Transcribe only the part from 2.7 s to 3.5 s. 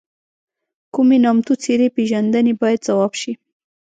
ځواب شي.